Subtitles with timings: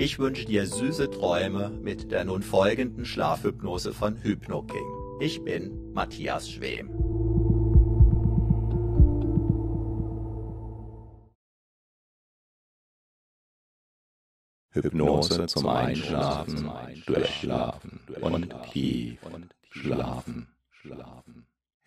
[0.00, 5.18] Ich wünsche dir süße Träume mit der nun folgenden Schlafhypnose von HypnoKing.
[5.18, 6.90] Ich bin Matthias Schwem.
[14.70, 16.70] Hypnose zum Einschlafen,
[17.04, 19.18] Durchschlafen und tief
[19.70, 20.46] schlafen.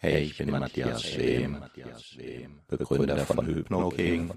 [0.03, 1.63] Hey, ich bin Matthias Schwem,
[2.67, 4.31] Begründer von HypnoKing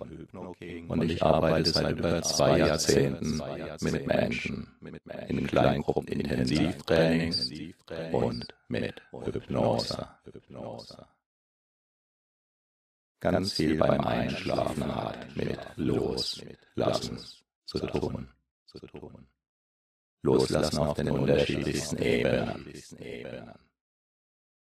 [0.89, 3.41] und ich arbeite seit über zwei Jahrzehnten
[3.81, 4.69] mit Menschen
[5.29, 7.51] in Kleingruppen Intensivtrainings
[8.13, 10.07] und mit Hypnose.
[13.21, 17.19] Ganz viel beim Einschlafen hat mit Loslassen
[17.65, 18.29] zu tun.
[20.21, 22.67] Loslassen auf den unterschiedlichsten Ebenen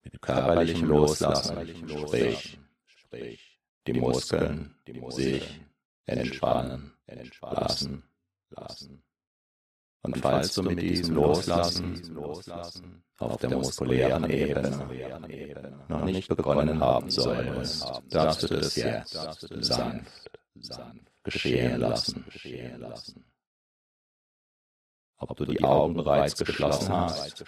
[0.03, 2.59] mit körperlichem Loslassen, sprich,
[3.87, 4.75] die Muskeln,
[5.09, 5.61] sich
[6.05, 6.93] entspannen,
[7.61, 8.03] lassen,
[10.01, 17.85] Und falls du mit diesem Loslassen auf der muskulären Ebene noch nicht begonnen haben solltest,
[18.09, 19.17] darfst du das jetzt
[19.59, 20.31] sanft,
[21.23, 22.25] geschehen lassen.
[25.17, 27.45] Ob du die Augen bereits geschlossen hast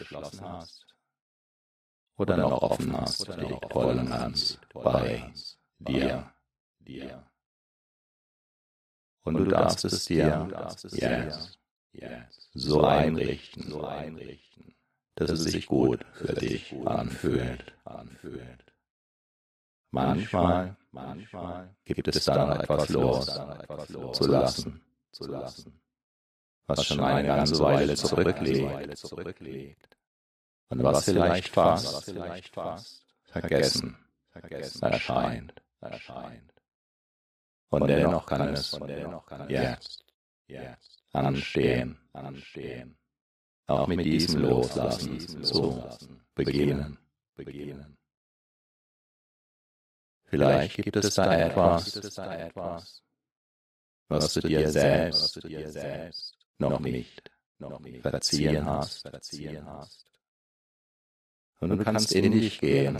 [2.18, 5.31] oder noch offen hast, liegt voll und ganz bei
[5.80, 6.31] dir.
[9.24, 10.48] Und du darfst es dir
[11.92, 13.74] jetzt so einrichten,
[15.16, 17.74] dass es sich gut für dich anfühlt.
[19.92, 20.76] Manchmal,
[21.86, 23.42] gibt es dann noch etwas los
[24.12, 24.82] zu lassen,
[26.68, 29.96] was schon eine ganze Weile zurückliegt
[30.70, 32.12] und was vielleicht fast
[33.26, 33.98] vergessen.
[34.81, 35.62] Erscheint.
[37.70, 38.78] Und dennoch kann es
[39.58, 40.03] jetzt
[41.14, 42.00] anstehen,
[43.68, 45.84] auch mit diesem Loslassen zu
[46.36, 46.97] beginnen.
[50.28, 52.02] Vielleicht gibt es da etwas,
[54.08, 55.40] was du dir selbst
[56.58, 57.32] noch nicht
[58.02, 59.09] verziehen hast.
[61.59, 62.97] Und du kannst in dich gehen,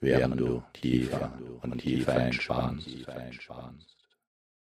[0.00, 2.88] während du tiefer und tiefer entspannst.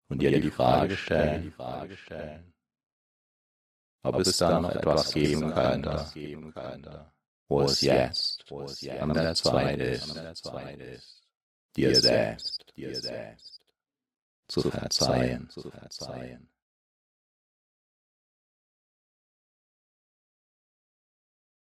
[0.10, 1.54] Und dir die Frage stellen,
[4.04, 7.12] ob es da noch etwas geben könnte,
[7.48, 8.52] wo es jetzt
[9.00, 11.24] an der Zeit ist,
[11.76, 12.66] dir selbst.
[14.48, 15.50] zu verzeihen.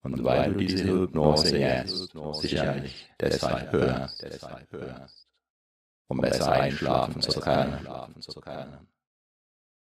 [0.05, 4.23] Und weil du diese Hypnose jetzt sicherlich deshalb hörst,
[6.09, 7.87] um besser einschlafen zu können,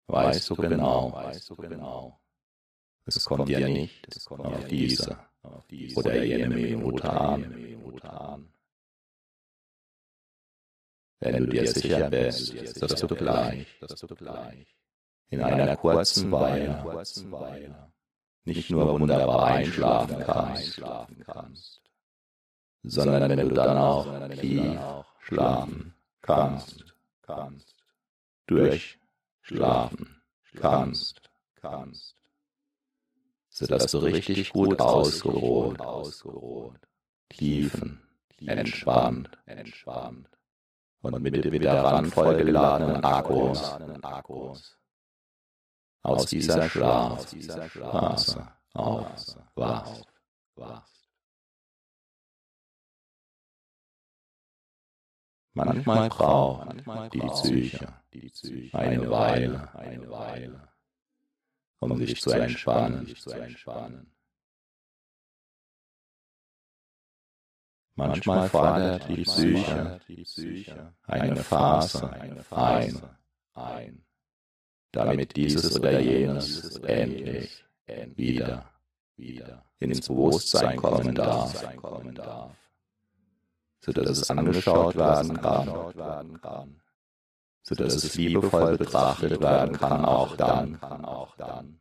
[0.07, 2.19] weißt du genau,
[3.05, 5.19] es kommt dir nicht auf diese
[5.95, 8.49] oder jene Minute an,
[11.19, 13.67] wenn du dir sicher bist, dass du gleich,
[15.29, 17.93] in einer kurzen Weile
[18.47, 21.81] nicht nur wunderbar einschlafen kannst,
[22.83, 24.79] sondern wenn du dann auch tief
[25.19, 26.85] schlafen kannst,
[28.47, 30.21] durchschlafen
[30.55, 31.21] kannst,
[33.49, 35.77] sodass du richtig gut ausgeruht,
[37.29, 38.01] tiefen,
[38.45, 39.29] entspannt,
[41.01, 43.77] und mit wieder randvollgeladenen Akkus
[46.03, 50.07] aus dieser Schlafphase aufwachst.
[55.53, 57.93] Manchmal braucht die Psyche
[58.73, 60.69] eine Weile,
[61.79, 63.15] um sich zu entspannen.
[67.95, 69.99] Manchmal fordert die Psyche
[71.07, 72.11] eine Phase
[73.55, 74.05] ein,
[74.91, 78.71] damit dieses oder jenes endlich wieder
[79.79, 81.65] ins Bewusstsein kommen darf,
[83.79, 86.81] sodass es angeschaut werden kann,
[87.63, 91.79] sodass es liebevoll betrachtet werden kann, auch dann,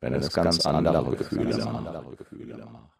[0.00, 2.90] wenn es ganz andere Gefühle macht.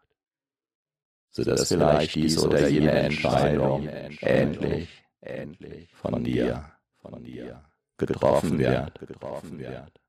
[1.31, 4.89] sodass vielleicht diese oder jene Entscheidung endlich,
[5.21, 6.65] endlich von dir,
[7.03, 7.63] von dir
[7.97, 10.05] getroffen wird, getroffen wird.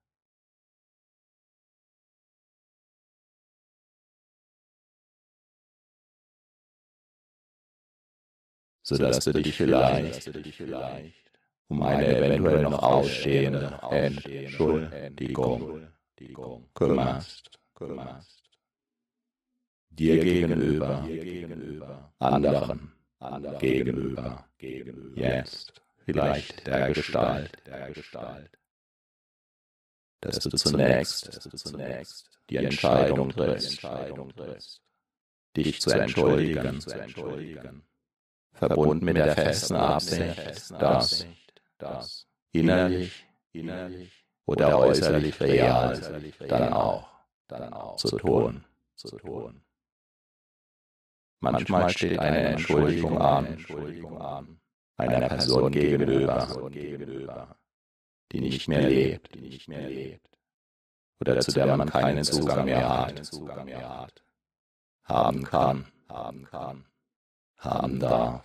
[8.85, 10.31] sodass du dich vielleicht
[11.67, 15.87] um eine eventuell noch ausstehende Entschuldigung
[16.75, 18.43] kümmerst, kümmerst
[19.89, 21.03] dir gegenüber,
[22.19, 22.91] anderen
[23.59, 24.47] gegenüber,
[25.15, 27.51] jetzt vielleicht der Gestalt,
[30.21, 31.49] dass du zunächst
[32.49, 33.83] die Entscheidung triffst,
[35.57, 36.79] dich zu entschuldigen,
[38.53, 40.71] verbunden mit der festen Absicht,
[41.79, 43.25] dass innerlich
[44.45, 46.73] oder äußerlich real dann
[47.73, 48.63] auch zu tun.
[51.41, 53.65] Manchmal steht eine Entschuldigung an,
[54.97, 57.57] einer Person gegenüber,
[58.31, 59.35] die nicht mehr lebt,
[61.19, 64.23] oder zu der man keinen Zugang mehr hat,
[65.03, 65.85] haben kann,
[67.57, 68.43] haben darf.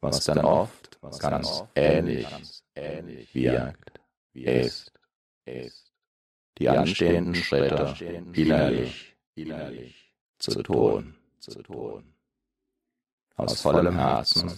[0.00, 2.28] Was dann oft ganz ähnlich
[3.32, 4.00] wirkt,
[4.34, 4.92] ist,
[6.58, 7.94] die anstehenden Schritte
[8.32, 11.16] innerlich, innerlich zu tun,
[11.50, 12.14] zu tun.
[13.36, 14.48] Aus vollem Herzen,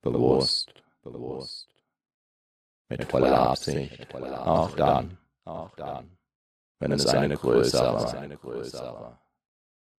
[0.00, 0.72] bewusst,
[1.02, 1.68] bewusst,
[2.88, 6.16] mit voller Absicht, auch dann, auch dann,
[6.78, 9.18] wenn es eine größere, eine größere,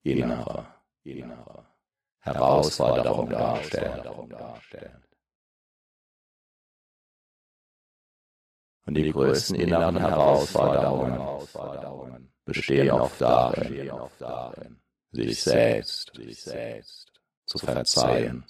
[0.03, 0.65] innere,
[1.03, 1.65] innere.
[2.19, 4.05] Herausforderung darstellt.
[8.86, 14.79] Und die größten inneren Herausforderungen bestehen oft darin,
[15.24, 16.12] sich selbst
[17.45, 18.45] zu verzeihen.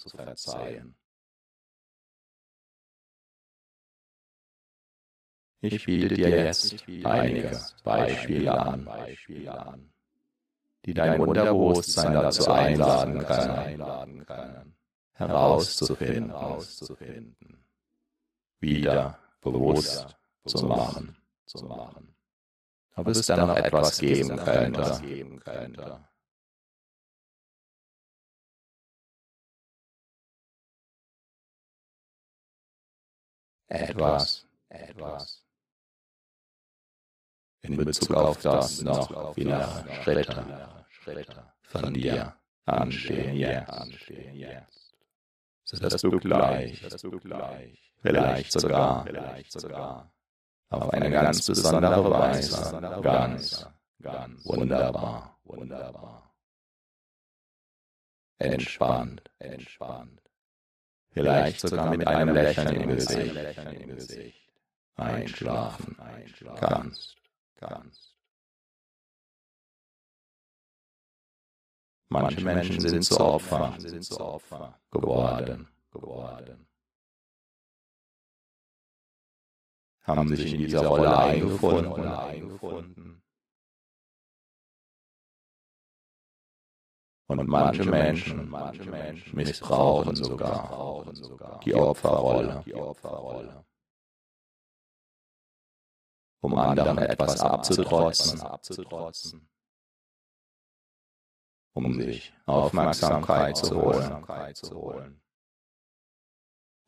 [5.60, 9.90] Ich biete dir jetzt einige Beispiele an,
[10.84, 14.76] die dein Unterbewusstsein dazu einladen können,
[15.14, 16.32] herauszufinden,
[18.60, 21.16] wieder bewusst zu machen.
[21.46, 22.14] Zu machen.
[22.94, 25.00] Ob es da noch etwas geben könnte.
[33.68, 35.44] Etwas, etwas.
[37.62, 42.34] In Bezug auf das noch innere Schritte von dir
[42.64, 44.94] anstehen jetzt.
[45.64, 46.80] Sodass du gleich,
[48.00, 50.10] vielleicht sogar, vielleicht sogar
[50.70, 53.66] auf eine ganz besondere Weise, ganz,
[54.00, 56.34] ganz wunderbar, wunderbar.
[58.38, 60.22] Entspannt, entspannt.
[61.18, 63.36] Vielleicht sogar mit einem Lächeln im Gesicht.
[64.94, 65.96] Einschlafen,
[66.56, 67.16] kannst,
[67.56, 68.16] kannst.
[72.08, 73.76] Manche Menschen sind zu Opfer
[74.90, 76.68] geworden, geworden.
[80.08, 83.22] haben sich in dieser Rolle eingefunden.
[87.28, 88.50] Und manche Menschen
[89.32, 91.04] missbrauchen sogar
[91.64, 92.64] die Opferrolle,
[96.40, 98.40] um anderen etwas abzutrotzen,
[101.74, 105.20] um sich Aufmerksamkeit zu holen.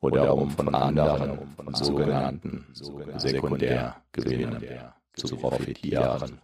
[0.01, 6.39] oder um von anderen, von sogenannten Sekundärgewinnen zu profitieren.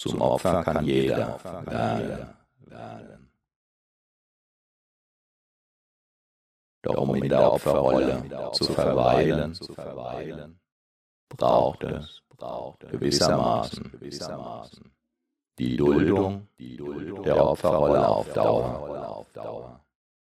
[0.00, 3.30] Zum Opfer kann jeder werden.
[6.80, 9.58] Doch um in der Opferrolle zu verweilen,
[11.28, 12.22] braucht es
[12.90, 13.92] gewissermaßen.
[15.58, 19.78] die Duldung der Opferrolle auf Dauer.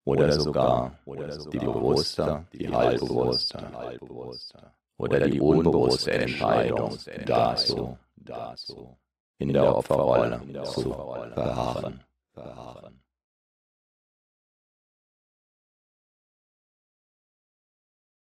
[0.04, 0.98] Oder sogar
[1.50, 3.72] die bewusste, die halbbewusste.
[4.98, 7.96] Oder die unbewusste Entscheidung dazu,
[9.42, 10.40] in der Opferrolle.
[10.64, 10.92] Zu
[11.34, 12.00] verharren.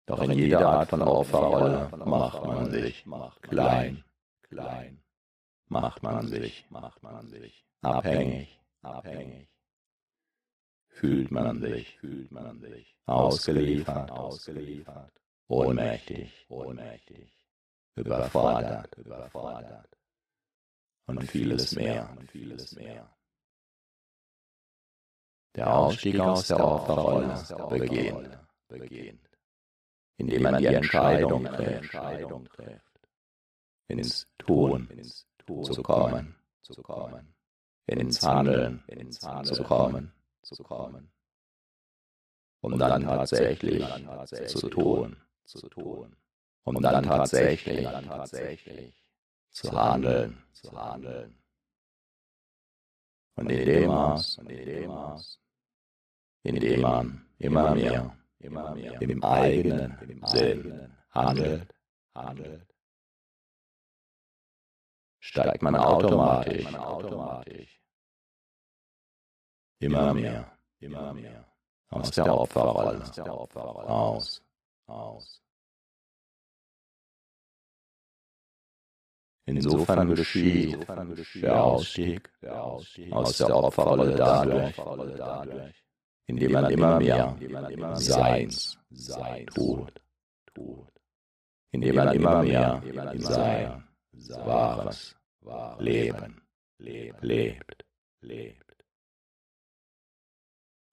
[0.05, 3.05] Doch in jeder Art von Opferrolle macht man sich
[3.41, 4.03] klein,
[4.43, 5.03] klein,
[5.67, 9.49] macht man sich, macht man sich abhängig, abhängig,
[10.87, 15.11] fühlt man sich, fühlt man sich ausgeliefert, ausgeliefert,
[15.49, 17.29] ohnmächtig, ohnmächtig,
[17.95, 19.97] überfordert, überfordert
[21.07, 23.09] und vieles mehr, und vieles mehr.
[25.55, 27.33] Der Ausstieg aus der Opferrolle
[27.69, 28.37] beginnt,
[28.67, 29.27] beginnt.
[30.17, 31.97] Indem man die Entscheidung trifft,
[33.87, 34.87] ins Tun
[35.63, 36.35] zu kommen,
[37.85, 38.83] ins Handeln
[39.43, 40.11] zu kommen,
[42.61, 43.85] um dann tatsächlich
[44.47, 45.15] zu tun,
[46.63, 47.87] um dann tatsächlich
[49.57, 50.43] zu handeln,
[53.35, 54.37] und in dem Maß,
[56.43, 61.73] in dem man immer mehr immer mehr im eigenen Sinn handelt,
[62.13, 62.75] handelt,
[65.19, 66.65] steigt man automatisch,
[69.79, 71.45] immer mehr, immer mehr
[71.89, 73.03] aus der Opferrolle
[73.87, 74.43] aus,
[74.87, 75.43] aus.
[79.47, 80.85] Insofern geschieht
[81.35, 82.29] der Ausstieg
[83.11, 84.75] aus der Opferrolle dadurch,
[86.25, 87.37] indem man immer mehr
[87.95, 88.77] Seins
[89.55, 90.01] tut,
[91.71, 95.15] indem man immer mehr in sein wahres
[95.79, 96.41] Leben
[97.19, 97.85] lebt.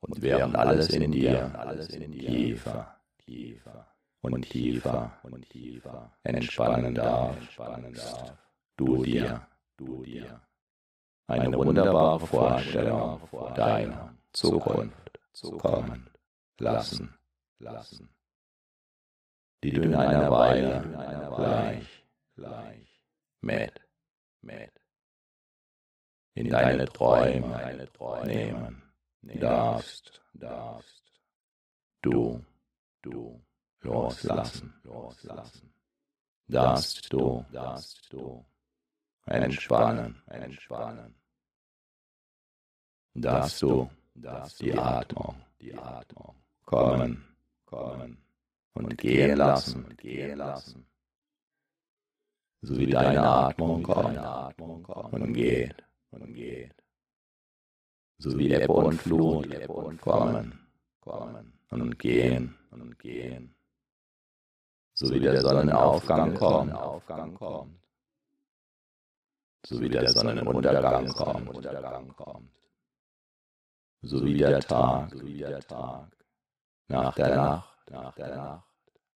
[0.01, 1.51] Und während alles in dir
[2.13, 3.89] tiefer, tiefer
[4.23, 5.13] und tiefer
[6.23, 7.37] entspannen darf,
[8.77, 10.41] du dir, du dir.
[11.27, 13.21] eine wunderbare Vorstellung
[13.55, 15.19] deiner Zukunft
[15.59, 16.11] kommen.
[16.59, 17.15] lassen,
[17.59, 18.09] lassen,
[19.63, 20.83] die du in einer Weile
[21.37, 22.05] gleich,
[22.35, 23.03] gleich,
[23.41, 23.81] mit,
[24.43, 24.73] mit,
[26.35, 27.89] in deine Träume
[28.25, 28.83] nehmen.
[29.41, 31.03] Darfst, darfst,
[32.03, 32.45] du,
[33.01, 33.43] du,
[33.81, 35.73] loslassen, loslassen,
[36.47, 38.45] darfst du, darfst du,
[39.27, 41.15] entspannen, entspannen,
[43.15, 46.37] darfst du, die Atmung, die Atmung.
[46.65, 47.25] Kommen,
[47.65, 48.19] kommen.
[48.75, 50.87] Und gehen lassen, und gehen lassen.
[52.63, 54.19] So wie deine Atmung kommt.
[55.13, 55.85] und geht.
[56.11, 56.75] Und geht.
[58.19, 59.49] So wie Ebbe und Flut.
[60.01, 60.59] Kommen,
[61.01, 61.53] kommen.
[61.71, 62.57] Und gehen.
[62.71, 63.55] Und gehen.
[64.95, 66.73] So wie der Sonnenaufgang kommt,
[69.67, 72.51] so wie der Sonnenuntergang kommt.
[74.03, 75.11] So wie der Tag,
[76.89, 78.65] nach der Nacht, nach der Nacht,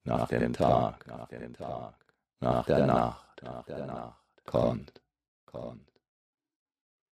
[0.04, 1.94] nach dem Tag, nach dem Tag,
[2.40, 5.02] nach der Nacht, nach der Nacht, kommt,
[5.44, 5.92] kommt,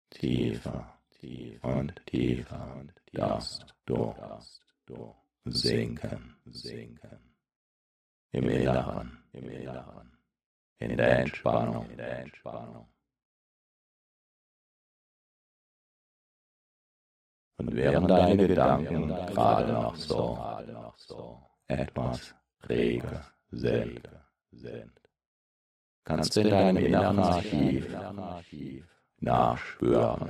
[0.10, 4.16] tiefer, tiefer und tiefer und darfst du,
[4.86, 5.14] du
[5.44, 7.36] sinken, sinken,
[8.32, 10.18] im Inneren, im Inneren,
[10.78, 12.95] in der Entspannung, in der Entspannung.
[17.58, 20.38] Und während deine Gedanken gerade noch so?
[21.68, 22.36] Etwas
[22.68, 23.22] rege
[23.52, 24.02] sind,
[26.04, 27.88] kannst du in deinem inneren Archiv
[29.20, 30.30] nachspüren,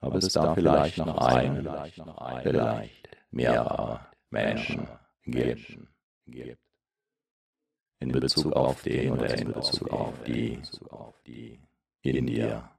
[0.00, 1.68] Aber es darf vielleicht noch einen,
[2.42, 4.00] vielleicht mehrere
[4.30, 4.88] Menschen
[5.24, 5.86] geben.
[8.00, 10.62] In Bezug auf den oder in Bezug auf die
[12.02, 12.70] in dir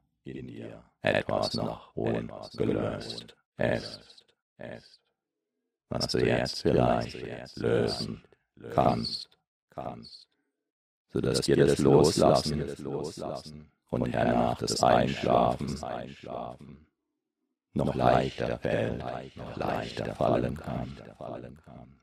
[1.02, 4.26] etwas noch ungelöst ist,
[5.90, 8.24] was du jetzt vielleicht lösen
[8.74, 9.30] kannst,
[11.10, 15.78] sodass dir das Loslassen und hernach das Einschlafen
[17.74, 19.04] noch leichter fällt,
[19.36, 20.98] noch leichter fallen kann,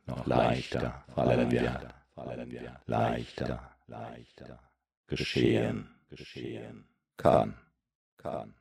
[0.07, 1.95] noch leichter fallen wird,
[2.87, 4.59] leichter, leichter
[5.07, 7.55] geschehen, geschehen kann,
[8.19, 8.55] kann.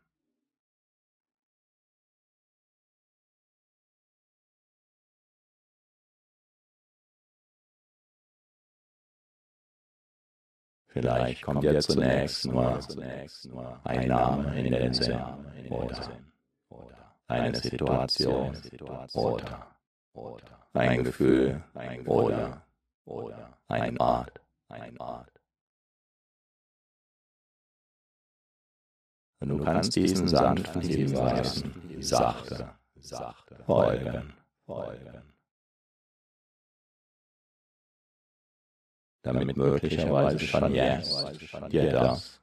[10.88, 12.80] Vielleicht kommt ja zunächst nur
[13.84, 15.20] ein Name in den Sinn
[15.70, 16.22] oder
[17.28, 18.58] eine Situation
[19.14, 19.68] oder
[20.74, 21.64] ein Gefühl
[22.06, 22.64] oder
[23.68, 24.42] ein Ort.
[29.40, 32.76] Und du kannst diesen sanften Hinweisen sachte
[33.66, 34.34] folgen.
[39.22, 41.30] Damit möglicherweise schon jetzt
[41.72, 42.42] dir das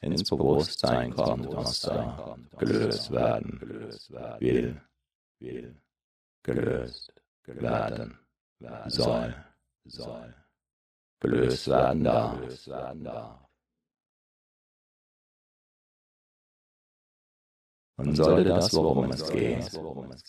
[0.00, 3.60] ins Bewusstsein kommt, was da gelöst werden
[4.40, 4.80] will,
[6.42, 7.12] gelöst
[7.44, 8.18] werden
[8.86, 9.34] soll,
[11.20, 12.38] gelöst werden darf.
[17.96, 19.70] Und sollte das, worum es geht,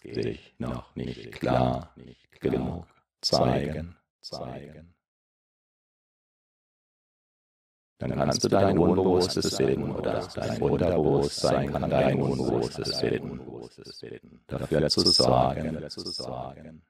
[0.02, 1.96] sich noch nicht klar
[2.40, 2.86] genug
[3.22, 3.96] zeigen,
[8.00, 13.40] dann kannst du dein Unbewusstes finden oder dein Unterbewusstsein kann dein Unbewusstes finden,
[14.48, 16.82] dafür zu sorgen,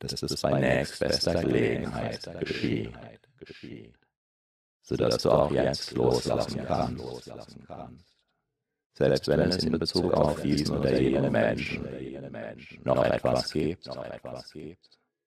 [0.00, 2.92] dass es bei nächstbester Gelegenheit geschieht,
[4.82, 8.17] sodass du auch jetzt loslassen kannst
[8.98, 11.84] selbst wenn es in Bezug auf diesen oder jenen Menschen
[12.82, 13.86] noch etwas gibt,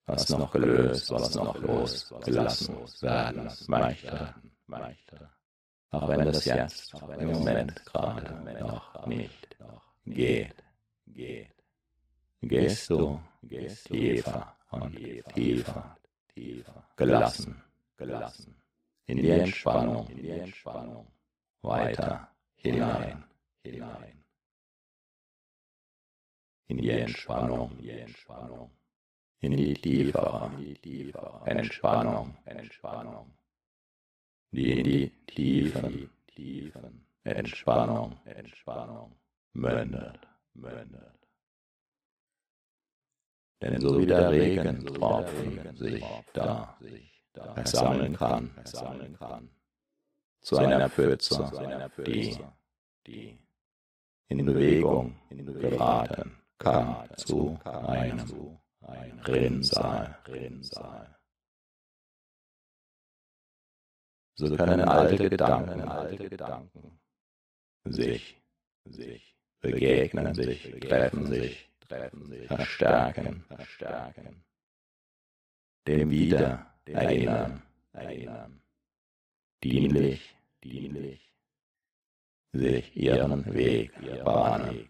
[0.06, 4.36] was noch gelöst, was noch losgelassen werden möchte.
[5.92, 9.58] Auch wenn das jetzt im Moment gerade noch nicht
[10.06, 10.56] geht,
[12.42, 13.22] gehst du
[13.86, 14.98] tiefer und
[15.34, 15.96] tiefer,
[16.98, 17.64] gelassen,
[19.06, 20.08] in die Entspannung,
[21.62, 23.31] weiter hinein
[23.64, 24.24] hinein.
[26.68, 27.78] In die Entspannung,
[29.40, 30.52] in die tiefere
[31.46, 33.38] Entspannung, Entspannung,
[34.52, 37.08] die in die tiefen, tiefen.
[37.24, 39.16] Entspannung, Entspannung.
[39.54, 40.20] Mündet,
[40.54, 41.20] mündet.
[43.62, 46.78] Denn so wie der Regentropfen sich da
[47.54, 48.50] versammeln kann,
[50.40, 51.52] zu einer Pfütze,
[53.06, 53.38] die
[54.32, 58.60] in Bewegung geraten kam zu einem
[59.28, 60.18] Rinnsal.
[64.36, 67.00] So können alte Gedanken
[67.84, 68.42] sich
[69.60, 71.70] begegnen, sich treffen, sich
[72.48, 73.44] verstärken,
[75.88, 77.62] dem wieder erinnern,
[79.62, 81.31] dienlich, dienlich
[82.54, 83.92] sich ihren Weg
[84.24, 84.90] bahnen.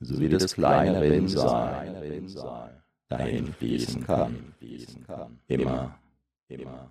[0.00, 4.54] So wie das kleine Rinnsal dahin fließen kann,
[5.46, 5.98] immer,
[6.48, 6.90] immer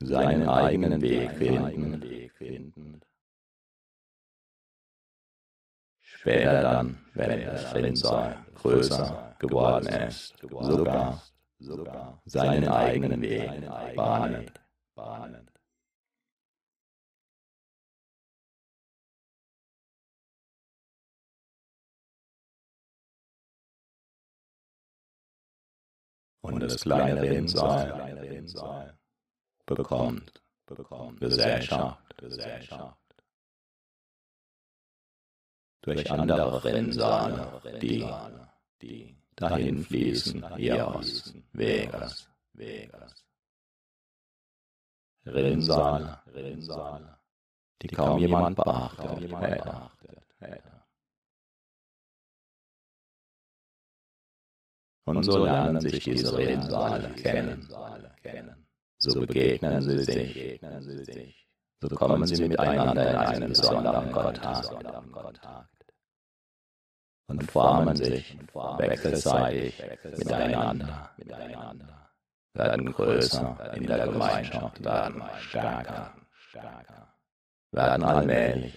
[0.00, 3.00] seinen eigenen Weg finden.
[6.00, 11.22] Später dann, wenn das Rinnsal größer geworden ist, sogar,
[11.58, 13.50] sogar seinen eigenen Weg
[13.94, 14.50] bahnen.
[26.48, 28.98] Und das kleine Rinnsal
[29.66, 30.42] bekommt
[31.18, 31.98] Gesellschaft
[35.82, 42.28] durch andere Rinnsale, die dahin fließen ihres Weges.
[45.26, 46.18] Rinnsale,
[47.82, 49.32] die kaum jemand beachtet
[50.40, 50.77] hätte.
[55.08, 57.66] Und so lernen sich diese Rinnsale kennen.
[58.98, 61.48] So begegnen sie sich.
[61.80, 64.70] so kommen sie miteinander in einen besonderen Kontakt
[67.28, 68.38] und formen sich
[68.78, 69.82] wechselseitig
[70.16, 71.10] miteinander,
[72.54, 76.14] werden größer in der Gemeinschaft, werden stärker,
[77.70, 78.74] werden allmählich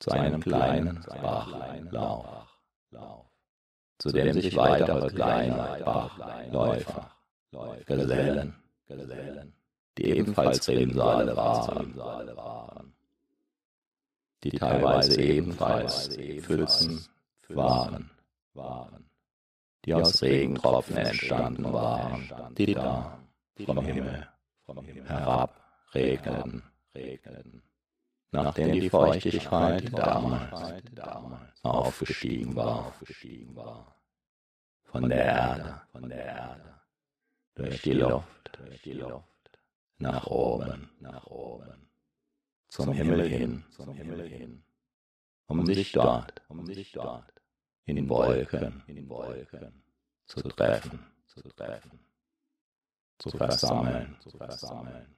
[0.00, 2.44] zu einem kleinen Bachlauf,
[3.98, 7.10] zu dem sich weitere kleine Bachläufer
[7.86, 8.54] gesellen,
[9.98, 12.94] die ebenfalls Rebensale waren,
[14.42, 16.08] die teilweise ebenfalls
[16.40, 17.06] Pfützen
[17.48, 18.10] waren,
[19.84, 23.18] die aus Regentropfen entstanden waren, die da
[23.64, 24.28] vom Himmel
[25.06, 25.60] herab
[25.94, 26.62] regneten,
[28.34, 30.82] nachdem die Feuchtigkeit damals
[31.62, 32.92] aufgestiegen war,
[34.82, 35.80] von der Erde,
[37.54, 38.58] durch die Luft,
[39.98, 41.88] nach oben, nach oben,
[42.68, 44.64] zum Himmel hin, zum Himmel hin,
[45.46, 47.32] um sich dort, um sich dort
[47.84, 49.84] in Wolken, in Wolken
[50.26, 52.00] zu treffen, zu treffen,
[53.18, 55.16] zu versammeln, zu versammeln.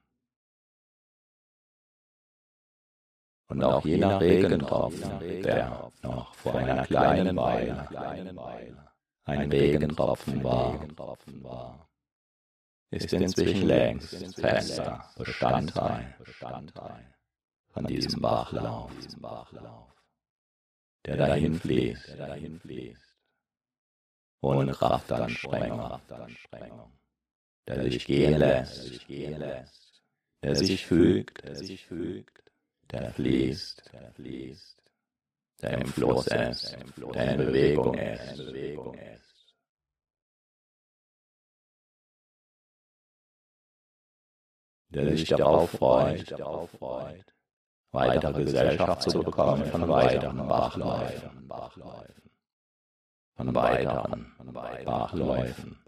[3.48, 7.88] Und auch jener Regentropfen, der noch vor einer kleinen Weile
[9.24, 11.88] ein Regentropfen war,
[12.90, 16.14] ist inzwischen längst fester Bestandteil
[17.72, 18.90] von diesem Bachlauf,
[21.04, 22.18] der dahin fließt,
[24.40, 26.00] ohne Kraftanstrengung,
[27.68, 29.06] der sich gehen lässt,
[30.42, 31.54] der sich fügt, der
[33.12, 33.92] fließt,
[35.62, 36.76] der im Fluss ist,
[37.14, 38.42] der in Bewegung ist.
[44.96, 46.34] der sich darauf freut,
[47.92, 51.50] weitere Gesellschaft zu bekommen von weiteren Bachläufen,
[53.34, 54.32] von weiteren
[54.94, 55.78] Bachläufen,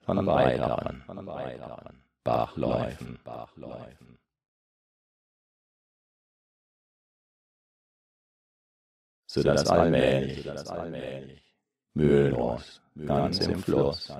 [0.00, 3.18] von weiteren Bachläufen,
[9.32, 10.46] sodass allmählich,
[11.94, 14.12] mühelos, ganz im Fluss,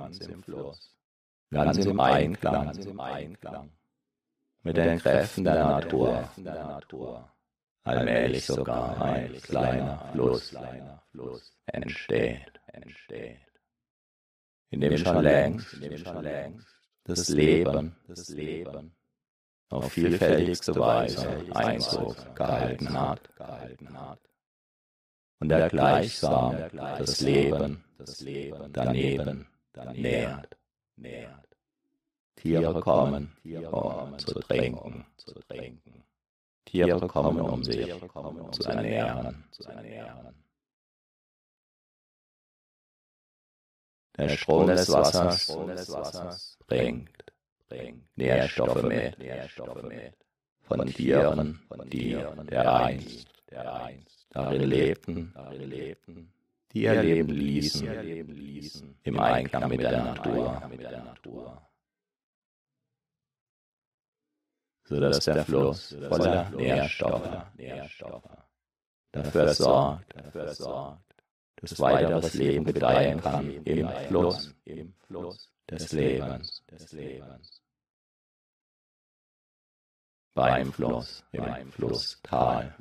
[1.50, 3.70] ganz im Einklang,
[4.62, 6.30] mit den Kräften der Natur,
[7.84, 10.56] allmählich sogar ein kleiner Fluss
[11.66, 12.60] entsteht,
[14.70, 15.76] in dem schon längst
[17.04, 17.96] das Leben
[19.68, 23.20] auf vielfältigste Weise Einzug gehalten hat
[25.42, 27.82] und der gleichsam das Leben
[28.72, 30.56] daneben nährt.
[32.36, 35.04] Tiere kommen, um zu trinken.
[36.64, 37.92] Tiere kommen, um sich
[38.52, 39.44] zu ernähren.
[44.16, 47.10] Der Strom des Wassers bringt
[48.14, 49.16] Nährstoffe mit
[50.60, 51.60] von Tieren,
[53.52, 56.32] die dereinst darin lebten,
[56.72, 61.62] die ihr Leben ließen, im Einklang mit der Natur.
[64.84, 67.46] sodass der Fluss voller Nährstoffe.
[69.12, 70.14] Dafür sorgt,
[71.56, 74.54] dass weiteres Leben gedeihen kann im Fluss
[75.70, 76.64] des Lebens.
[80.34, 82.74] Beim Fluss, im Flusstal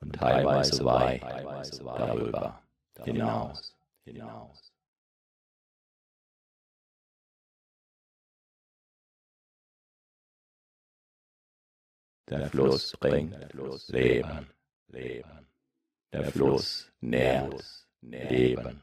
[0.00, 2.62] und teilweise weit darüber
[3.04, 3.74] hinaus.
[12.28, 13.54] Der Fluss bringt
[13.88, 14.48] Leben.
[16.12, 18.82] Der Fluss nährt Leben.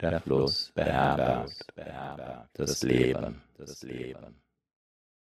[0.00, 1.72] Der Fluss beherbergt
[2.54, 3.42] das Leben.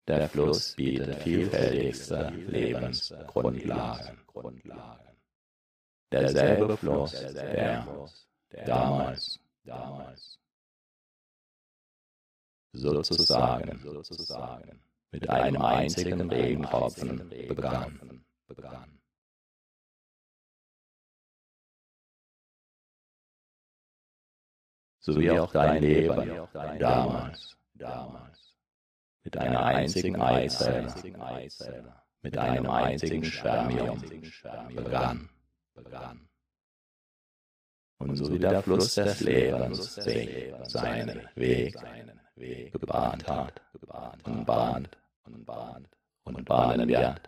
[0.07, 4.19] Der Fluss bietet vielfältigste Lebensgrundlagen.
[6.13, 7.87] Derselbe Fluss, der
[8.67, 9.41] damals,
[12.73, 13.81] sozusagen,
[15.11, 18.21] mit einem einzigen Regentropfen begann.
[25.01, 27.57] So wie auch dein Leben damals,
[29.25, 30.95] mit einer einzigen Eizelle,
[32.23, 34.03] mit einem einzigen Spermium
[34.75, 35.31] begann.
[37.99, 41.75] Und so wie der Fluss des Lebens sich seinen Weg
[42.73, 43.63] gebahnt hat
[44.25, 44.97] und bahnt
[46.25, 47.21] und bahnen wird,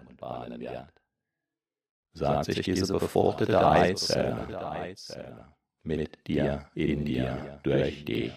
[2.13, 5.47] sagt sich diese befruchtete Eizelle
[5.83, 8.33] mit dir, in dir, durch dich,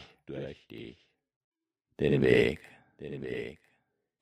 [1.99, 2.59] den Weg,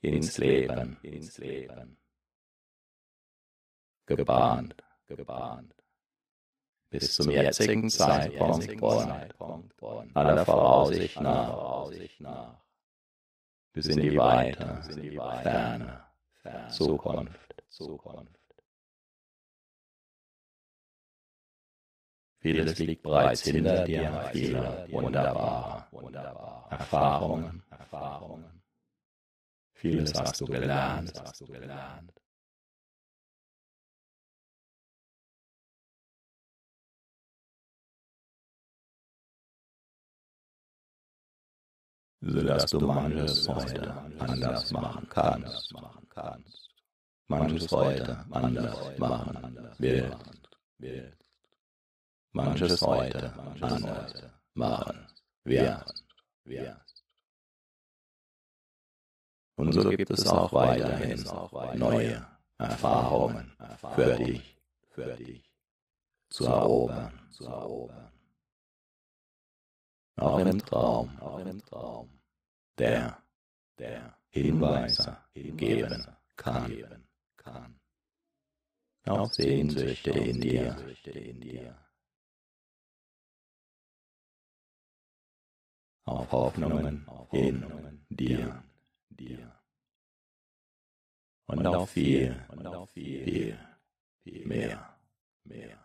[0.02, 0.98] ins Leben,
[4.06, 4.76] gebahnt,
[6.90, 8.72] bis zum jetzigen Zeitpunkt
[9.76, 11.90] von aller Voraussicht nach,
[13.74, 14.82] bis in die weite,
[15.42, 16.06] ferne
[16.70, 17.56] Zukunft.
[22.40, 25.86] Vieles liegt bereits hinter dir, viele wunderbare
[26.70, 27.63] Erfahrungen.
[29.78, 31.13] Vieles hast du gelernt.
[42.22, 45.74] sodass du manches heute anders machen kannst.
[47.28, 50.18] Manches heute anders machen willst.
[52.32, 55.08] Manches heute anders machen
[55.44, 56.04] wirst.
[59.58, 61.24] Und so gibt es auch weiterhin
[61.80, 62.26] neue
[62.60, 63.52] Erfahrungen
[63.96, 65.52] für dich,
[66.30, 67.20] zu erobern.
[70.15, 72.10] Auch im Traum, auch im Traum,
[72.78, 73.17] der,
[73.80, 77.80] der Hinweise geben kann, kann.
[79.08, 80.76] Auf Sehnsüchte in dir.
[86.06, 88.63] Auf Hoffnungen in dir,
[89.10, 89.52] dir.
[91.48, 93.58] Und auf viel, und auf viel,
[94.24, 94.98] viel mehr,
[95.43, 95.80] mehr.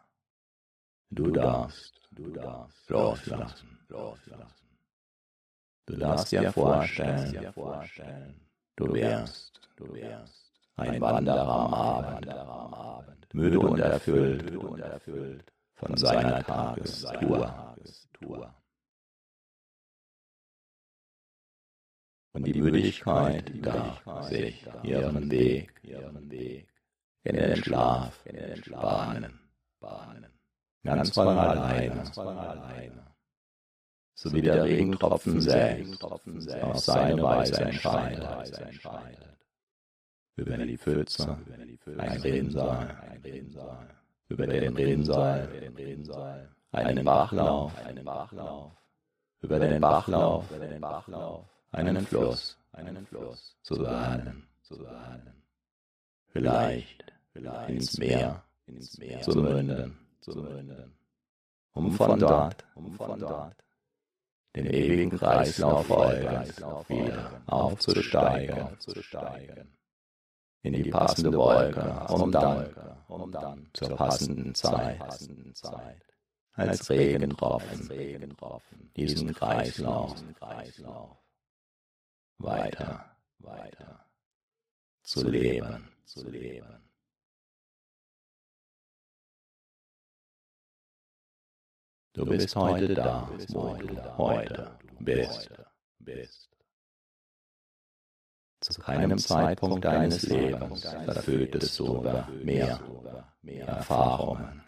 [1.10, 4.78] Du darfst, du darfst loslassen, loslassen.
[5.86, 8.40] Du darfst dir vorstellen,
[8.76, 11.74] du wärst, du wärst ein Wanderer am
[12.74, 17.72] Abend, müde und erfüllt von seiner Tagestour.
[22.34, 25.70] Und die Müdigkeit darf sich ihren Weg
[27.24, 28.24] in den Schlaf
[28.78, 29.38] bahnen,
[30.82, 32.02] ganz von alleine.
[34.14, 38.56] so wie der Regentropfen selbst auf seine Weise entscheidet.
[40.36, 41.38] Über die Pfütze,
[41.98, 42.96] ein Rinnsal,
[44.28, 47.72] über den Rinnsal, einen Bachlauf,
[49.42, 50.46] über den Bachlauf,
[51.72, 52.58] einen Fluss,
[53.62, 54.46] zu ahnen,
[56.28, 57.12] vielleicht
[57.68, 58.44] ins Meer,
[59.22, 59.98] zu münden,
[61.72, 63.56] um von dort, um von dort
[64.54, 66.58] den ewigen Kreislauf folgend
[66.88, 68.76] wieder aufzusteigen,
[70.62, 72.30] in die passende Wolke, um
[73.32, 75.00] dann zur passenden Zeit
[76.54, 77.88] als Regentropfen
[78.94, 80.14] diesen Kreislauf
[82.38, 84.06] weiter, weiter
[85.02, 86.82] zu leben, zu leben.
[92.14, 95.50] Du bist heute da, du heute bist.
[98.60, 102.80] Zu keinem Zeitpunkt deines Lebens verfügtest du über mehr
[103.66, 104.62] Erfahrungen.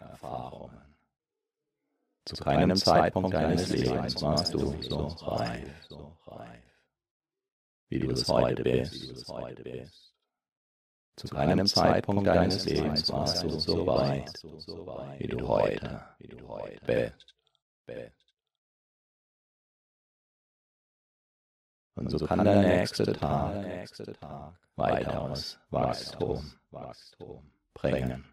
[2.25, 5.87] Zu keinem Zeitpunkt deines Lebens warst du so reif,
[7.89, 10.13] wie du es heute bist.
[11.17, 14.33] Zu keinem Zeitpunkt deines Lebens warst du so weit,
[15.19, 16.03] wie du heute
[16.85, 17.35] bist.
[21.95, 23.65] Und so kann der nächste Tag
[24.75, 26.51] weiteres Wachstum
[27.73, 28.25] bringen.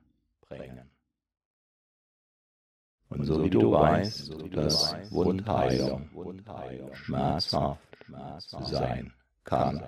[3.09, 6.11] Und so wie du weißt, dass Wundheilung
[6.95, 7.81] schmerzhaft
[8.49, 9.13] sein
[9.45, 9.83] kann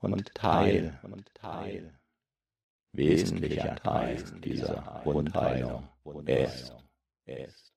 [0.00, 0.98] und Teil,
[2.92, 5.88] wesentlicher Teil dieser Wundheilung
[6.34, 7.72] ist,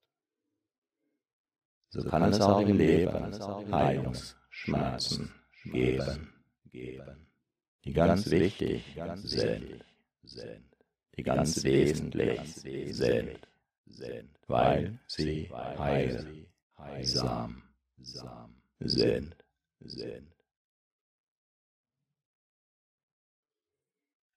[1.88, 5.32] so kann es auch im Leben Heilungsschmerzen
[5.64, 6.36] geben,
[7.84, 8.84] die ganz wichtig
[9.22, 9.84] sind,
[11.16, 13.38] die ganz wesentlich sind,
[14.48, 15.50] weil sie
[16.76, 17.62] heilsam
[18.80, 19.45] sind.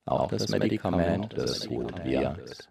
[0.05, 2.65] Auch das Medikament, das gut wirkt,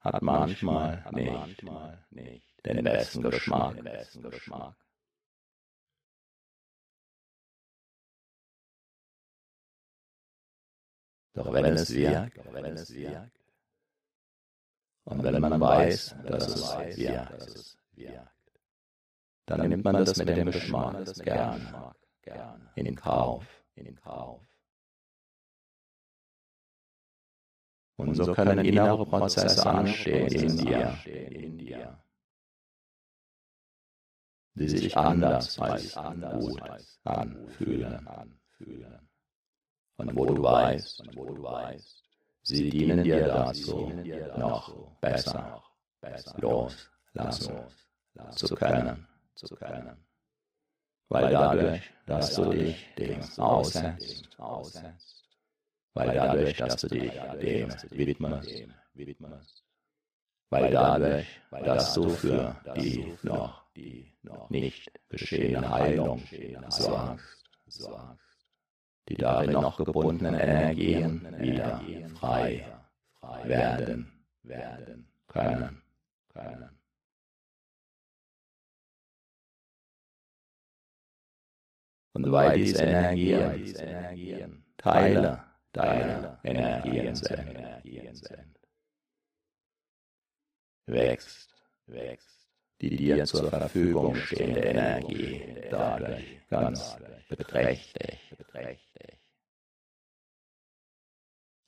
[0.00, 1.04] hat manchmal
[2.10, 4.76] nicht den besten Geschmack, den besten Geschmack.
[11.34, 13.38] Doch wenn es wirkt, wenn es wirkt,
[15.04, 17.78] und wenn man weiß, dass es wirkt,
[19.46, 21.94] dann nimmt man das mit dem Geschmack gern,
[22.74, 24.40] in den Kauf, in den Kauf.
[27.96, 30.98] Und so können innere Prozesse anstehen in dir,
[34.54, 36.62] die sich anders als gut
[37.04, 38.08] anfühlen.
[39.96, 41.04] Und wo du weißt,
[42.42, 43.92] sie dienen dir dazu,
[44.36, 45.62] noch besser.
[46.38, 47.54] loslassen
[48.30, 49.06] zu können.
[51.08, 54.28] Weil dadurch, dass du dich dem aussetzt,
[55.94, 59.64] weil dadurch, dass du dich dem widmest,
[60.50, 63.68] weil dadurch, dass du für die noch
[64.50, 66.22] nicht geschehene Heilung
[66.68, 67.44] sorgst,
[69.08, 71.80] die darin noch gebundenen Energien wieder
[72.14, 72.66] frei
[73.44, 74.12] werden
[75.26, 75.82] können.
[82.14, 88.58] Und weil diese Energien Teile deiner Energien sind,
[90.86, 91.54] wächst,
[91.86, 92.48] wächst.
[92.80, 96.96] Die dir zur Verfügung stehende Energie dadurch ganz
[97.28, 98.18] beträchtlich.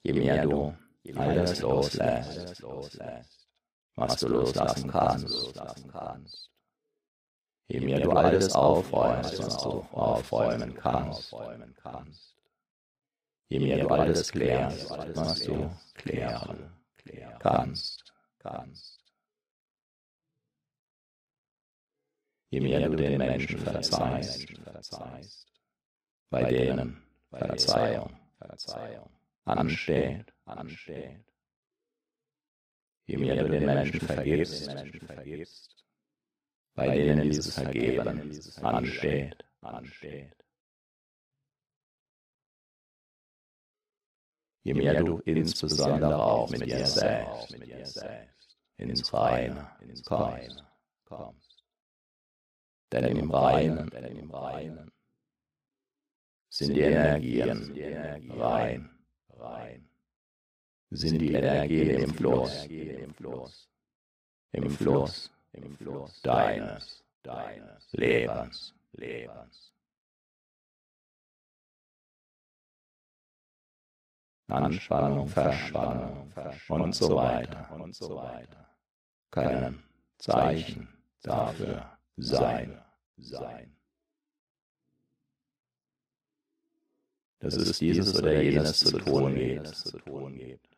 [0.03, 0.77] Je mehr du
[1.15, 2.63] alles loslässt,
[3.95, 6.54] was du loslassen kannst,
[7.69, 11.35] je mehr du alles aufräumst, was du aufräumen kannst,
[13.49, 16.71] je mehr du alles klärst, was du klären
[17.39, 18.13] kannst,
[22.51, 24.49] je mehr du den Menschen verzeihst,
[26.31, 28.15] bei denen Verzeihung
[29.45, 30.33] ansteht,
[33.07, 35.84] je mehr du den Menschen vergibst,
[36.75, 38.09] bei denen dieses Vergeben.
[38.63, 39.37] ansteht,
[44.65, 47.55] je mehr du insbesondere auch mit dir selbst
[48.77, 49.71] ins Reine
[51.05, 51.65] kommst.
[52.93, 54.91] Denn im Reinen
[56.49, 58.91] sind die Energien rein,
[60.91, 62.67] sind die Energien im Fluss,
[64.53, 69.73] im Fluss, im Fluss deines, deines Lebens, Lebens.
[74.49, 76.33] Anspannung, Verspannung
[76.69, 78.69] und so weiter und so weiter.
[79.31, 79.83] können
[80.19, 80.89] Zeichen
[81.23, 82.81] dafür sein,
[83.17, 83.75] sein.
[87.39, 89.35] Dass es dieses oder jenes zu tun
[90.37, 90.77] gibt,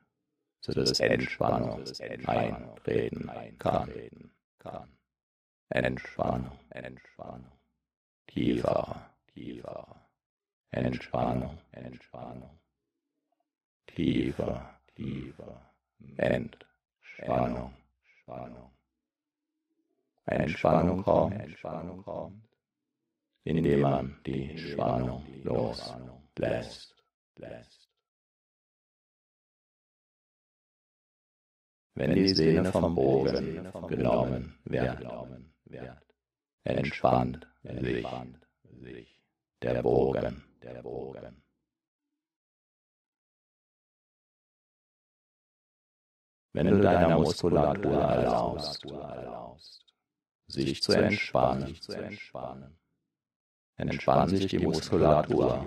[0.61, 1.85] sodass Entspannung
[2.27, 3.91] eintreten kann.
[5.69, 7.59] Entspannung, Entspannung,
[8.27, 10.09] tiefer, tiefer,
[10.71, 12.59] Entspannung, Entspannung
[13.97, 15.73] tiefer, tiefer,
[16.19, 17.73] Entspannung,
[18.23, 18.71] Spannung.
[20.27, 22.49] Entspannung kommt, Entspannung kommt,
[23.45, 26.95] indem man die Spannung loslässt,
[27.37, 27.86] lässt.
[31.97, 35.03] Wenn die Sehne vom Bogen genommen wird,
[36.65, 38.07] entspannt sich.
[39.63, 41.43] der Bogen, der Bogen.
[46.53, 48.87] wenn du deiner Muskulatur erlaubst,
[50.47, 51.77] sich zu entspannen.
[53.77, 55.67] Entspannt sich die Muskulatur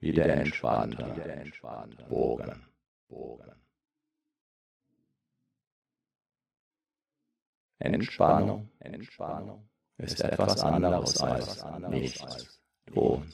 [0.00, 1.04] wie der entspannte
[2.08, 2.66] Bogen.
[7.84, 9.68] Entspannung, Entspannung.
[9.98, 12.60] Ist etwas anderes als nichts.
[12.86, 13.32] tun.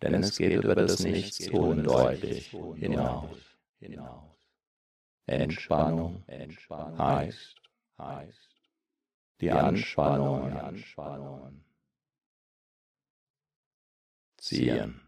[0.00, 3.36] Denn es geht über das Nichtstun deutlich hinaus.
[3.80, 4.36] hinaus.
[5.26, 7.60] Entspannung, Entspannung heißt,
[7.98, 8.48] heißt
[9.40, 10.84] die Anspannungen,
[14.38, 15.00] ziehen.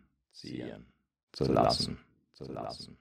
[1.33, 1.99] Zu lassen,
[2.33, 2.99] zu lassen.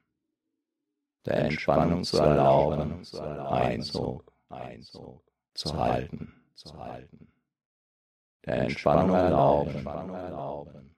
[1.26, 3.04] Der Entspannung zu erlauben,
[3.50, 7.32] Einzug, Einzug zu halten, zu halten.
[8.46, 10.96] Der Entspannung erlauben,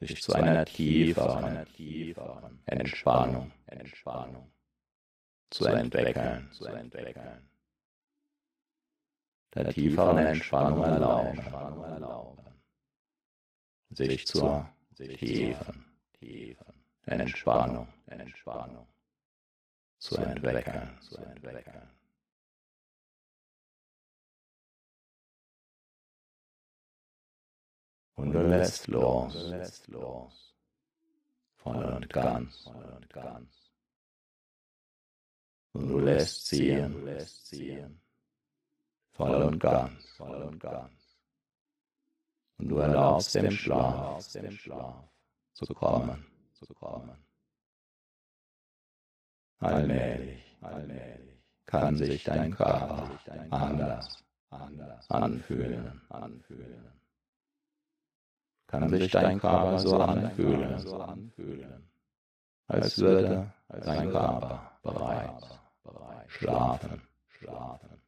[0.00, 1.66] sich zu einer tieferen,
[2.66, 4.52] Entspannung, Entspannung
[5.50, 7.48] zu entwickeln, zu entwickeln.
[9.54, 11.40] Der tieferen Entspannung erlauben,
[13.90, 18.86] sich zur tiefen, tiefen Entspannung, Entspannung.
[19.98, 21.90] Zu entwickeln, zu entwickeln.
[28.18, 30.54] Und du lässt los, lässt los,
[31.56, 33.70] voll und ganz, voll und ganz.
[35.72, 38.00] Und du lässt ziehen, du lässt ziehen,
[39.12, 40.90] voll und ganz, voll und ganz.
[42.58, 45.04] Und du erlaubst dem Schlaf, dem Schlaf
[45.52, 47.27] zu kommen, zu kommen.
[49.60, 53.10] Allmählich, allmählich kann sich dein Körper
[53.50, 56.98] anders, anders anfühlen, anfühlen
[58.68, 61.90] kann sich dein Körper so anfühlen,
[62.66, 65.58] als würde dein Körper bereits
[66.26, 68.02] schlafen, schlafen.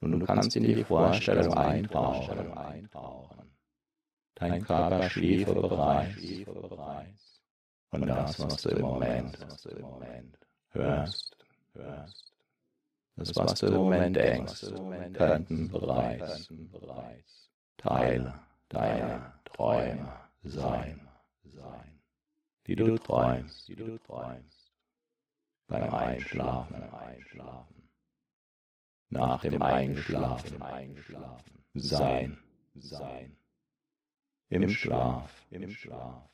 [0.00, 3.54] Und du kannst in die Vorstellung eintauchen.
[4.34, 7.33] Dein Körper schliefe bereits.
[7.94, 9.38] Und das, was du im Moment
[10.70, 11.36] hörst,
[13.14, 14.66] das, was du im Moment denkst,
[15.12, 16.50] könnten bereits.
[17.76, 18.34] Teile
[18.68, 21.08] deine Träume sein,
[21.44, 22.00] sein,
[22.66, 24.72] die du träumst, die du träumst,
[25.68, 27.88] beim Einschlafen, Einschlafen,
[29.10, 32.38] nach dem Einschlafen, Einschlafen, sein,
[32.74, 33.36] sein,
[34.48, 36.33] im Schlaf, im Schlaf,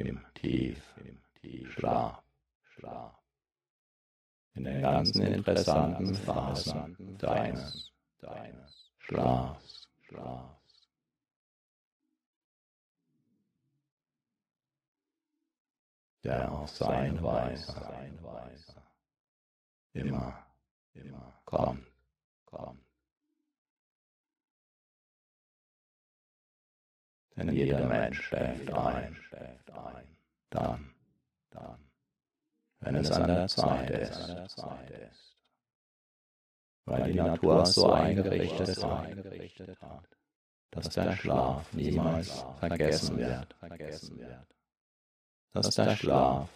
[0.00, 2.22] im Tief, im Tief, Schlaf,
[2.62, 3.14] Schlaf,
[4.54, 10.60] in den ganzen interessanten Phasen deines, deines Schlafs, Schlafs.
[16.22, 18.82] der auf sein Weise, sein Weise
[19.92, 20.46] immer,
[20.92, 21.86] immer kommt,
[22.44, 22.84] kommt.
[27.36, 30.16] Denn jeder Mensch schläft ein, schläft ein,
[30.50, 30.94] dann,
[31.50, 31.90] dann,
[32.80, 35.36] wenn es an der Zeit ist,
[36.86, 40.08] weil die Natur so eingerichtet hat,
[40.70, 43.56] dass der Schlaf niemals vergessen wird,
[45.52, 46.48] dass der Schlaf,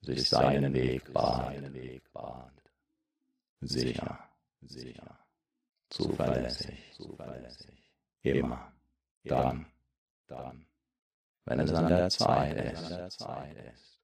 [0.00, 1.72] sich seinen Weg bahnt.
[3.60, 4.18] Sicher,
[4.60, 5.18] sicher,
[5.90, 6.78] zuverlässig,
[8.22, 8.72] immer,
[9.24, 9.66] dann,
[10.28, 10.67] dann,
[11.48, 13.98] wenn es an der Zeit ist,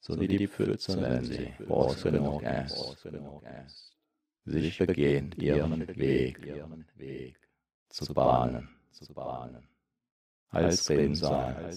[0.00, 3.96] so wie die Pfütze, wenn sie groß genug ist,
[4.44, 7.38] sich beginnt ihren Weg,
[7.90, 8.68] zu bahnen,
[10.48, 11.70] als Rinnsal,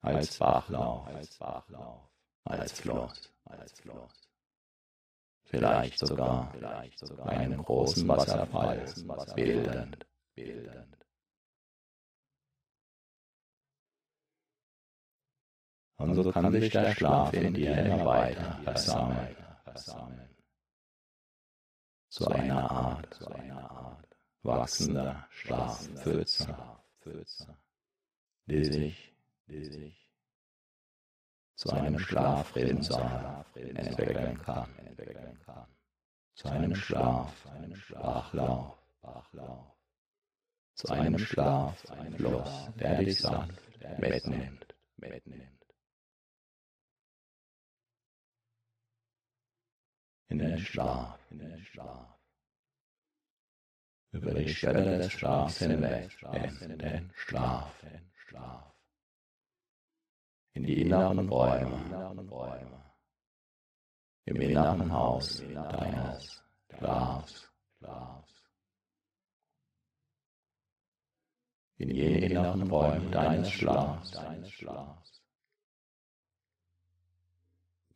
[0.00, 1.08] als Bachlauf,
[2.44, 3.32] als Fluss.
[5.44, 6.52] Vielleicht sogar,
[7.24, 8.84] einen großen Wasserfall
[9.34, 10.06] bildend,
[16.02, 20.28] Und so kann sich der Schlaf in dir immer weiter versammeln, versammeln.
[22.08, 24.08] Zu einer Art, zu einer Art
[24.42, 26.56] wachsender Schlafpfütze.
[27.00, 27.56] Pfütze,
[28.46, 29.14] die sich,
[29.46, 30.10] die sich
[31.54, 34.68] zu einem Schlafrinnsal entwickeln kann,
[36.34, 38.76] zu einem Schlaf, einem Bachlauf,
[40.74, 43.62] zu einem Schlaf, einem Fluss, der dich sanft
[43.98, 45.61] mitnimmt, mitnimmt.
[50.32, 52.18] In den Schlaf, in den Schlaf.
[54.12, 56.10] Über die Schwelle des Schlafs hinweg.
[56.62, 58.74] in den Schlaf, Schlaf,
[60.54, 62.82] in die inneren Räume,
[64.24, 66.42] im inneren Haus deines
[66.78, 68.32] Schlafs, Schlafs,
[71.76, 75.22] in jene inneren Räume deines Schlafs, deines Schlafs,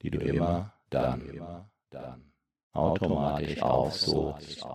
[0.02, 2.25] die du immer dann, immer dann
[2.76, 4.66] automatisch aufsuchst,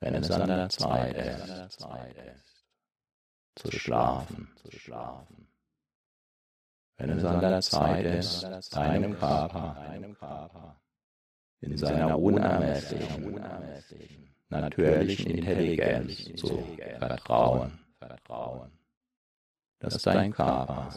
[0.00, 2.64] wenn es an der Zeit ist,
[3.56, 4.48] zu schlafen.
[6.96, 8.42] Wenn es an der Zeit ist,
[8.74, 10.80] deinem Körper,
[11.60, 13.40] in seiner unermesslichen,
[14.48, 16.66] natürlichen Intelligenz zu
[16.98, 17.78] vertrauen,
[19.78, 20.88] dass dein Körper,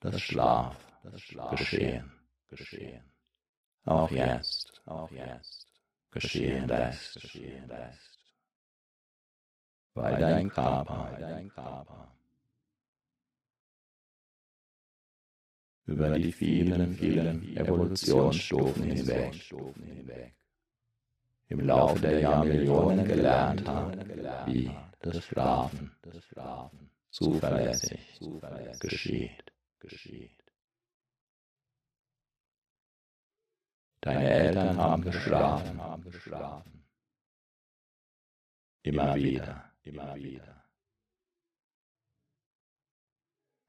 [0.00, 0.76] das Schlaf,
[1.50, 2.12] Geschehen,
[2.48, 3.04] geschehen,
[3.86, 5.66] auch jetzt, auch jetzt
[6.10, 8.18] geschehen lässt, geschehen lässt.
[9.94, 12.12] Weil dein Körper, dein Körper
[15.86, 19.34] über die vielen, vielen Evolutionsstufen hinweg,
[21.48, 23.92] im Laufe der Jahrmillionen gelernt haben,
[24.46, 24.70] wie
[25.00, 25.96] das Schlafen,
[27.10, 28.20] zuverlässig
[28.80, 30.45] geschieht.
[34.06, 35.80] Deine Eltern haben geschlafen,
[38.84, 40.62] immer wieder, immer wieder.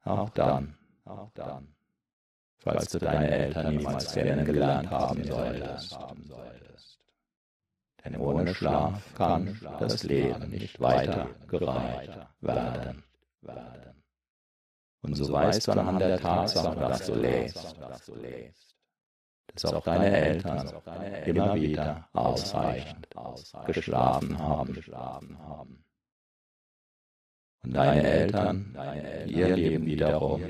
[0.03, 1.75] Auch dann, auch dann,
[2.59, 5.97] falls du deine Eltern niemals kennengelernt haben solltest.
[8.05, 13.03] Denn ohne Schlaf kann das Leben nicht weiter gereicht werden.
[15.01, 17.75] Und so weißt du anhand der Tatsache, dass du lebst,
[19.61, 20.71] dass auch deine Eltern
[21.25, 23.07] immer wieder ausreichend
[23.65, 24.77] geschlafen haben.
[27.63, 28.77] Und deine Eltern
[29.25, 30.41] ihr Leben wiederum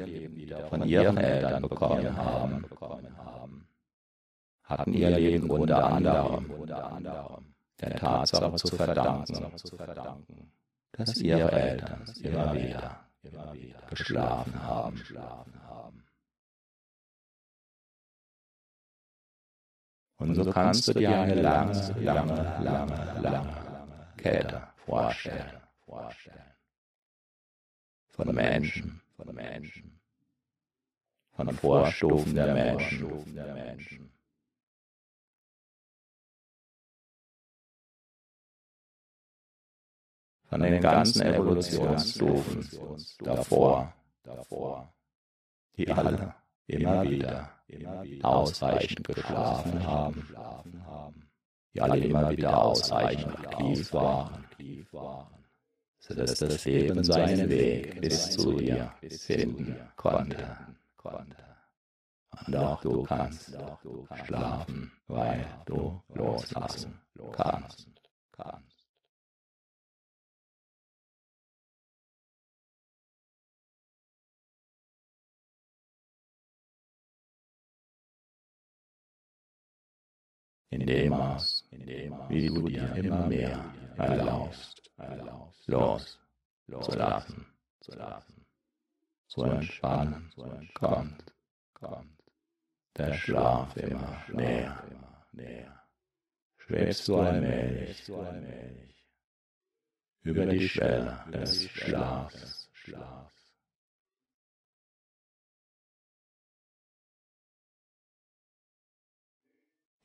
[0.69, 2.65] von ihren Eltern bekommen haben,
[4.63, 6.51] hatten ihr Leben unter anderem
[7.79, 9.51] der Tatsache zu verdanken,
[10.91, 12.99] dass ihre Eltern immer wieder
[13.89, 15.01] geschlafen haben.
[20.17, 25.61] Und so kannst du dir eine lange, lange, lange, lange Kette vorstellen.
[28.09, 29.99] Von Menschen, von Menschen,
[31.33, 34.11] von Vorstufen der Menschen.
[40.49, 42.67] Von den ganzen Evolutionsstufen
[43.19, 43.93] davor,
[45.75, 46.36] die alle
[46.67, 47.49] immer wieder.
[48.23, 50.27] ausreichend geschlafen haben,
[51.73, 54.45] die alle immer wieder ausreichend aktiv waren,
[55.99, 60.57] sodass das Leben seinen Weg bis zu dir finden konnte.
[62.45, 63.57] Und auch du kannst
[64.25, 66.99] schlafen, weil du loslassen
[67.31, 67.87] kannst.
[80.77, 81.65] In dem Maß,
[82.29, 84.91] wie du dir immer mehr erlaubst,
[85.65, 86.19] los
[86.81, 87.47] zu lassen,
[89.27, 90.31] zu entspannen,
[90.75, 91.33] kommt,
[92.95, 95.83] der Schlaf immer näher,
[96.57, 98.11] schwebst du allmählich
[100.21, 102.69] über die Schwelle des Schlafs.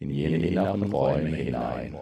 [0.03, 1.97] In jene inneren Räume hinein,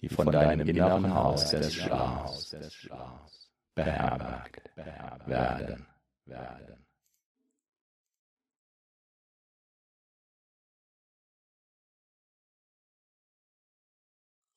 [0.00, 2.56] die von deinem inneren Haus des Schlafs
[3.74, 4.70] beherbergt
[5.26, 5.86] werden.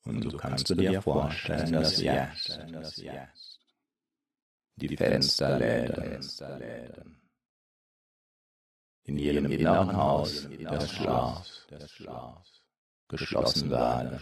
[0.06, 2.60] Und so kannst du dir vorstellen, dass jetzt
[4.76, 6.22] die Fensterläden
[9.06, 11.68] in jedem inneren Haus des Schlafs
[13.08, 14.20] geschlossen werden.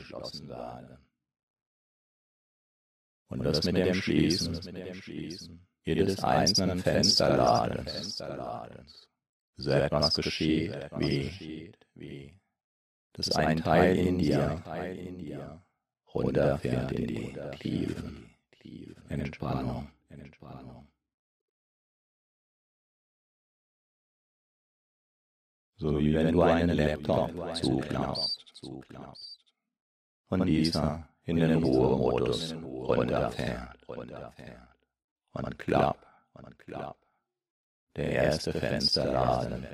[3.30, 8.22] Und das mit dem Schließen jedes einzelnen Fensterladens
[9.56, 12.34] so etwas geschieht wie
[13.14, 15.62] dass ein Teil in dir
[16.14, 18.36] runterfährt in die Tiefen,
[19.10, 19.88] Entspannung.
[25.84, 28.46] So wie wenn du einen Laptop zuklappst
[30.30, 33.84] und dieser in den Ruhemodus runterfährt
[35.34, 35.98] und klapp,
[37.98, 39.68] der erste Fensterladen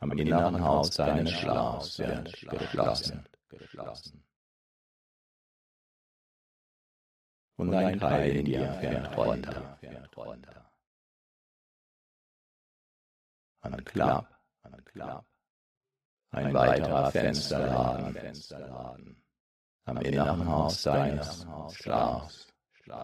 [0.00, 3.24] am inneren Haus deines Schlafs wird geschlossen.
[7.56, 9.78] Und ein Teil in dir fährt runter.
[13.62, 14.28] An Klapp,
[14.62, 15.24] an Klapp.
[16.30, 19.22] Ein weiterer Fensterladen.
[19.84, 22.48] Am inneren Haus deines Schlafs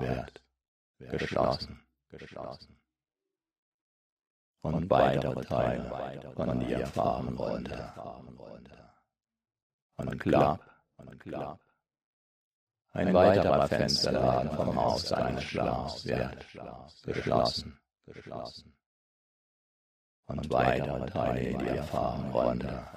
[0.01, 0.43] wird
[0.99, 1.87] geschlossen.
[4.63, 8.23] Und weitere Teile von dir fahren runter.
[9.97, 10.61] Und Klapp,
[10.97, 11.61] und Klapp.
[12.93, 16.47] Ein weiterer Fensterladen vom Haus deines Schlafs wird
[17.05, 17.79] geschlossen.
[18.07, 18.78] geschlossen
[20.29, 22.95] und weitere Teile, die erfahren Ronda.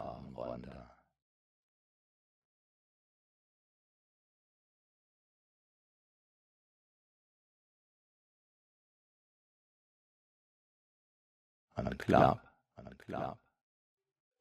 [11.74, 12.40] An Club,
[12.76, 13.40] an Club.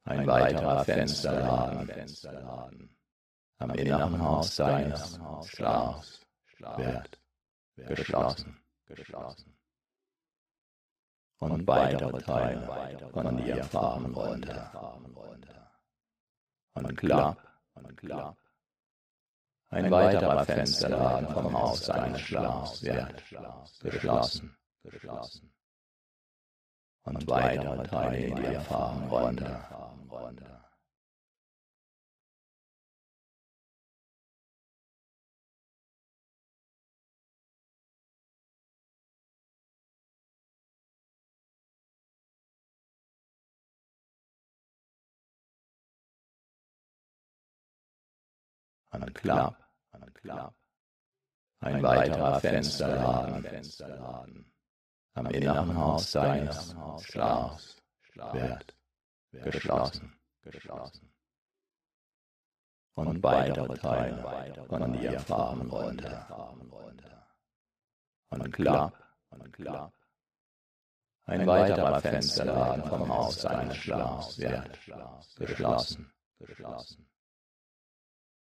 [0.03, 2.97] Ein weiterer Fensterladen, Fensterladen.
[3.57, 6.25] Am inneren Haus deines Schlafs
[6.59, 7.21] wird
[7.77, 9.50] geschlossen, geschlossen.
[11.41, 14.99] Und weitere Teile von ihr fahren runter,
[16.75, 17.37] und Klapp,
[17.73, 18.37] und Klapp.
[19.69, 23.23] Ein weiterer Fensterladen vom Haus seines Schlafs wird
[23.81, 25.51] geschlossen, geschlossen.
[27.05, 30.60] Und weitere Teile in ihr fahren runter,
[49.01, 49.57] an Klapp,
[49.91, 50.55] an Klapp.
[51.59, 54.53] Ein weiterer Fensterladen, Fensterladen.
[55.13, 57.77] Am inneren Haus seines Schlafs
[58.33, 58.75] wird
[59.31, 61.13] geschlossen, geschlossen.
[62.95, 66.55] Und weitere Teile von ihr fahren runter,
[68.29, 68.93] und Klapp,
[69.29, 69.93] und Klapp.
[71.25, 74.79] Ein weiterer Fensterladen vom Haus seines Schlafs wird
[75.37, 77.10] geschlossen, geschlossen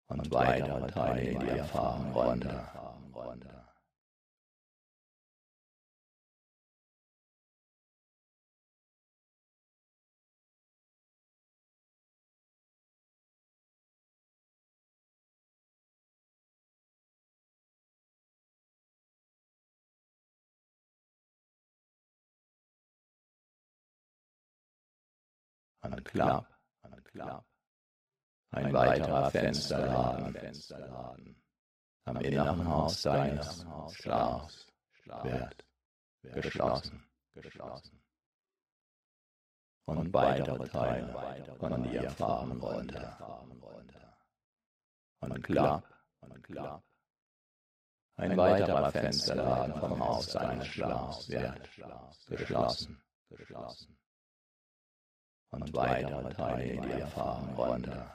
[0.09, 2.65] und weitere Teile in die Erfahrung runter.
[25.81, 26.45] An Klapp,
[26.81, 27.45] an Klapp.
[28.51, 31.35] Ein weiterer Fensterladen, Fensterladen.
[32.05, 34.67] Am inneren Haus seines Schlafs
[35.23, 35.65] wird
[36.23, 38.01] geschlossen, geschlossen.
[39.85, 43.45] Und weitere Teile von ihr fahren runter.
[45.19, 45.83] Und Klapp,
[46.21, 46.83] und Klapp.
[48.15, 51.69] Ein weiterer Fensterladen vom Haus seines Schlafs wird
[52.27, 53.98] geschlossen, geschlossen.
[55.51, 58.05] Und weitere Teile in ihr fahren runter.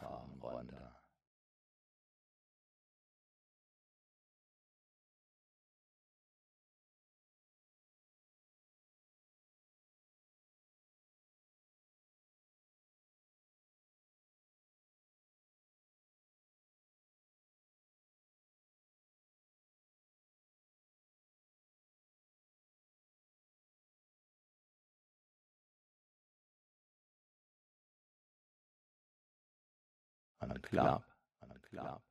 [30.51, 31.05] An Klapp,
[31.41, 32.03] an Klapp.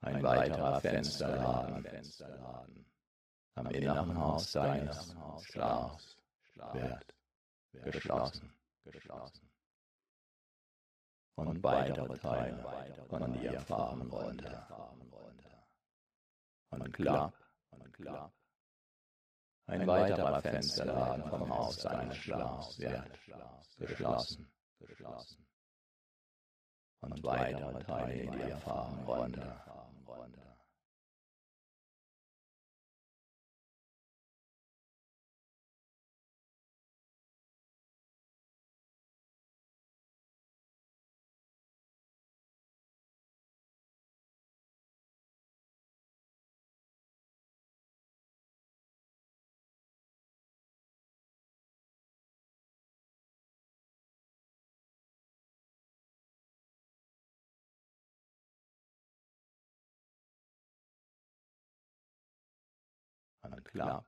[0.00, 2.86] Ein weiterer Fensterladen, Fensterladen.
[3.54, 6.18] Am inneren Haus seines Schlafs
[6.72, 7.14] wird
[7.72, 8.52] geschlossen,
[8.84, 9.50] geschlossen.
[11.36, 14.94] Und weitere Teile von ihr fahren runter.
[16.70, 17.34] Und Klapp,
[17.70, 18.32] und Klapp.
[19.66, 23.18] Ein weiterer Fensterladen vom Haus seines Schlafs wird
[23.78, 25.45] geschlossen, geschlossen
[27.10, 29.56] und weitere Teile die Erfahrung runter.
[63.76, 64.06] Klapp.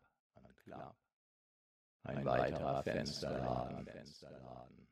[2.04, 4.88] Ein weiterer Fensterladen, Fensterladen.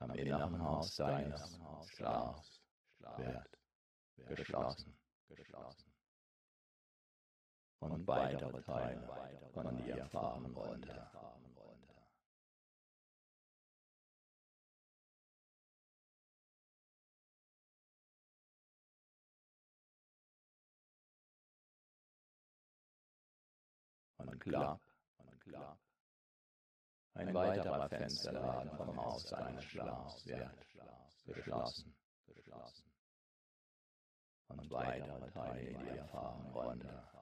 [0.00, 1.60] Am inneren Haus seines
[1.94, 2.60] Schlafs
[2.98, 4.98] wird geschlossen,
[5.28, 5.92] geschlossen.
[7.78, 9.08] Und weitere Teile
[9.52, 11.10] von ihr fahren runter.
[24.20, 24.80] Und Klapp,
[25.18, 25.78] und Klapp.
[27.14, 30.56] Ein weiterer Fensterladen vom Haus seines Schlafs wird
[31.26, 31.96] geschlossen,
[32.26, 32.90] geschlossen.
[34.48, 37.19] Und weitere Teile in die Erfahrung runter.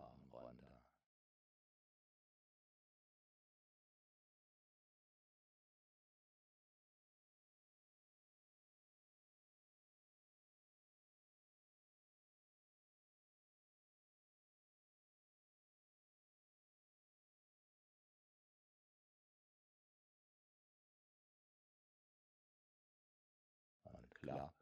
[24.28, 24.57] Klar.